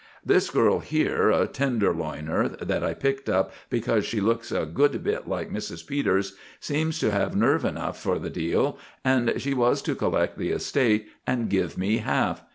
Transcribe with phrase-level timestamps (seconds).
[0.25, 5.27] "This girl here, a Tenderloiner, that I picked up because she looks a good bit
[5.27, 5.85] like Mrs.
[5.85, 10.49] Peters, seemed to have nerve enough for the deal, and she was to collect the
[10.49, 12.41] estate and give me half.